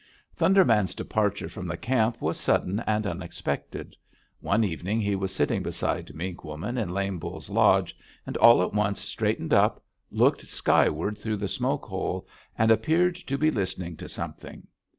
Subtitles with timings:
[0.35, 3.95] "Thunder Man's departure from the camp was sudden and unexpected.
[4.39, 8.73] One evening he was sitting beside Mink Woman in Lame Bull's lodge, and all at
[8.73, 12.27] once straightened up, looked skyward through the smoke hole,
[12.57, 14.65] and appeared to be listening to something.